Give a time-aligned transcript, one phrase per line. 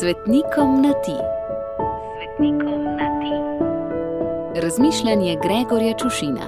[0.00, 1.16] Svetnikom na ti.
[2.16, 3.34] Svetnikom na ti.
[4.60, 6.46] Razmišljanje Gregorja Čušina.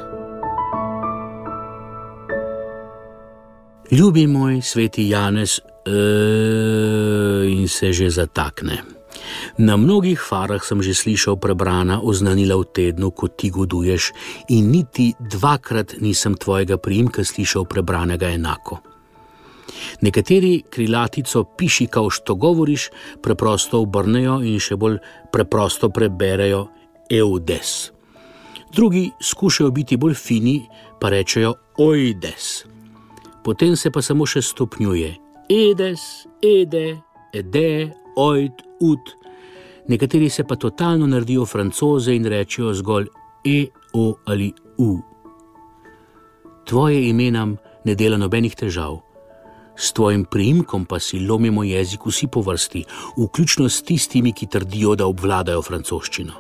[3.91, 5.63] Ljubi moj sveti Janez, uh,
[7.61, 8.83] in se že zatakne.
[9.59, 14.13] Na mnogih farah sem že slišal prebrana oznanila v tednu, ko ti goduješ,
[14.49, 18.88] in niti dvakrat nisem tvojega primka slišal prebranega enako.
[20.01, 22.89] Nekateri krilatico piši, kao što govoriš,
[23.23, 24.99] preprosto obrnejo in še bolj
[25.33, 26.67] preprosto preberejo
[27.11, 27.91] eudes.
[28.73, 30.67] Drugi skušajo biti bolj fini,
[31.01, 32.65] pa rečejo oides.
[33.45, 35.15] Potem se pa samo še stopnjuje:
[35.49, 37.01] edes, ede,
[37.33, 39.15] ede, oid, ut.
[39.89, 43.07] Nekateri se pa totalno naredijo francoze in rečejo zgolj
[43.45, 44.99] e, o ali u.
[46.69, 48.99] Tvoje ime nam ne dela nobenih težav.
[49.79, 52.85] S tvojim priimkom pa si lomimo jezik vsi po vrsti,
[53.17, 56.33] vključno s tistimi, ki trdijo, da obvladajo francoščino.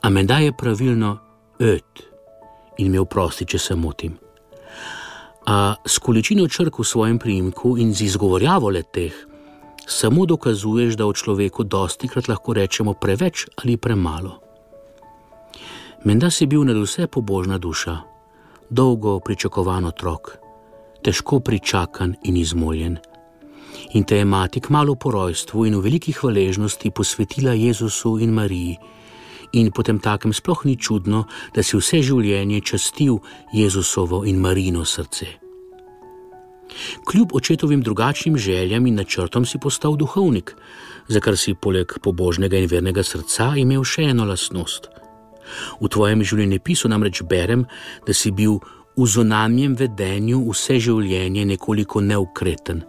[0.00, 1.18] A menda je pravilno
[1.58, 2.04] öt
[2.78, 4.14] in me oprosti, če se motim.
[5.46, 9.14] A s količino črk v svojem priimku in z izgovorjavo leteh
[9.86, 14.38] samo dokazuješ, da o človeku dosti krat lahko rečemo preveč ali premalo.
[16.04, 17.98] Menda si bil nad vse pobožna duša,
[18.70, 20.43] dolgo pričakovan otrok
[21.04, 22.98] težko pričakan in izmoljen.
[23.94, 28.78] In te je mati kmalo po rojstvu in v veliki hvaležnosti posvetila Jezusu in Mariji,
[29.52, 33.20] in potem takem sploh ni čudno, da si vse življenje častil
[33.52, 35.26] Jezusovo in Marino srce.
[37.06, 40.56] Kljub očetovim drugačnim željam in načrtom si postal duhovnik,
[41.08, 44.88] za kar si poleg pobožnega in vernega srca imel še eno lasnost.
[45.80, 47.66] V tvojem življenjepisu namreč berem,
[48.06, 48.58] da si bil
[48.96, 52.84] v zunanjem vedenju vse življenje nekoliko neukreten.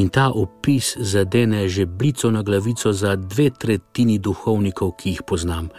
[0.00, 5.70] In ta opis zadene že blico na glavico za dve tretjini duhovnikov, ki jih poznam.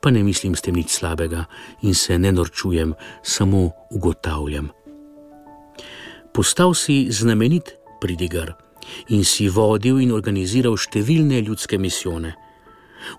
[0.00, 1.46] Pa ne mislim s tem nič slabega
[1.82, 4.70] in se ne norčujem, samo ugotavljam.
[6.32, 8.56] Postal si znamenit pridigar
[9.08, 12.36] in si vodil in organiziral številne ljudske misijone.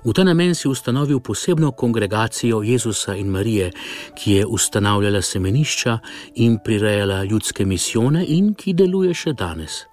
[0.04, 3.72] V ta namen si ustanovil posebno kongregacijo Jezusa in Marije,
[4.16, 6.00] ki je ustanavljala semenišča
[6.36, 9.86] in prirejala ljudske misijone in ki deluje še danes.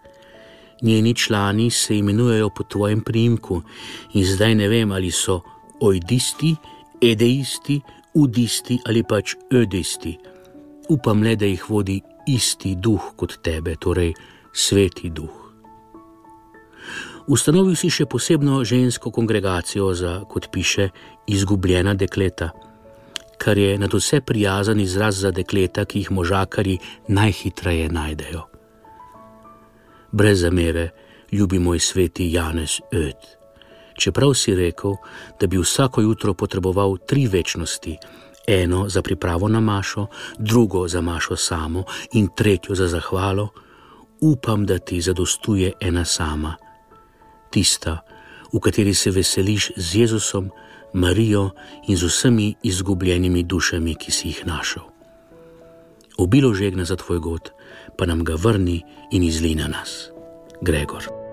[0.83, 3.63] Njeni člani se imenujejo po tvojem primku
[4.15, 5.41] in zdaj ne vem, ali so
[5.81, 6.55] ojdisti,
[7.01, 7.81] edeisti,
[8.15, 10.19] udisti ali pač ödisti.
[10.89, 14.13] Upam le, da jih vodi isti duh kot tebe, torej
[14.53, 15.45] sveti duh.
[17.25, 20.91] Ustanovil si še posebno žensko kongregacijo za, kot piše,
[21.27, 22.51] izgubljena dekleta,
[23.41, 26.77] kar je na vse prijazen izraz za dekleta, ki jih možakari
[27.09, 28.43] najhitreje najdejo.
[30.13, 30.91] Brez zamere,
[31.33, 33.25] ljubi moj sveti Janez Öd.
[33.97, 34.99] Čeprav si rekel,
[35.41, 37.97] da bi vsako jutro potreboval tri večnosti,
[38.47, 40.07] eno za pripravo na mašo,
[40.39, 43.49] drugo za mašo samo in tretjo za zahvalo,
[44.21, 46.57] upam, da ti zadostuje ena sama
[47.55, 48.03] tista,
[48.51, 50.51] v kateri se veseliš z Jezusom,
[50.95, 51.51] Marijo
[51.89, 54.83] in z vsemi izgubljenimi dušami, ki si jih našel.
[56.19, 57.51] Obilo žegna za tvoj god,
[57.99, 60.11] pa nam ga vrni in izli na nas,
[60.63, 61.24] Gregor.